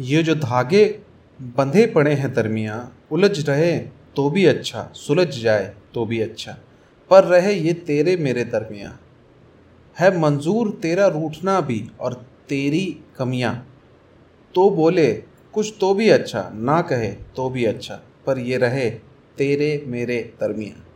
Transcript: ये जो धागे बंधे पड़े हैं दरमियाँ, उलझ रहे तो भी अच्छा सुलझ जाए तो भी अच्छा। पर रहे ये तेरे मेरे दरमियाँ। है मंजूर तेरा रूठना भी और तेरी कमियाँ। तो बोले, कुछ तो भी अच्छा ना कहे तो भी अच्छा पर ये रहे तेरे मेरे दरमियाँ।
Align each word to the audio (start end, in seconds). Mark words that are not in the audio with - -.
ये 0.00 0.22
जो 0.22 0.34
धागे 0.34 1.00
बंधे 1.40 1.86
पड़े 1.86 2.14
हैं 2.14 2.32
दरमियाँ, 2.34 2.96
उलझ 3.12 3.48
रहे 3.48 3.78
तो 4.16 4.30
भी 4.30 4.46
अच्छा 4.46 4.90
सुलझ 4.94 5.28
जाए 5.28 5.74
तो 5.94 6.06
भी 6.06 6.20
अच्छा। 6.20 6.56
पर 7.10 7.24
रहे 7.24 7.52
ये 7.52 7.72
तेरे 7.72 8.16
मेरे 8.16 8.44
दरमियाँ। 8.44 9.00
है 9.98 10.18
मंजूर 10.18 10.70
तेरा 10.82 11.06
रूठना 11.06 11.60
भी 11.60 11.90
और 12.00 12.14
तेरी 12.48 13.00
कमियाँ। 13.18 13.54
तो 14.54 14.70
बोले, 14.70 15.14
कुछ 15.52 15.74
तो 15.80 15.94
भी 15.94 16.08
अच्छा 16.08 16.50
ना 16.54 16.82
कहे 16.82 17.10
तो 17.10 17.50
भी 17.50 17.64
अच्छा 17.64 18.00
पर 18.26 18.38
ये 18.38 18.56
रहे 18.56 18.90
तेरे 19.38 19.84
मेरे 19.86 20.34
दरमियाँ। 20.40 20.89